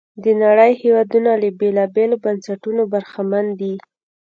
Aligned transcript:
د 0.23 0.25
نړۍ 0.43 0.71
هېوادونه 0.81 1.31
له 1.41 1.49
بېلابېلو 1.59 2.15
بنسټونو 2.23 2.81
برخمن 2.93 3.45
دي. 3.59 3.73